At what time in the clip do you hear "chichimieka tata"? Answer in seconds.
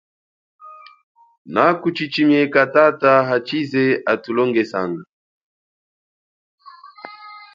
1.97-3.11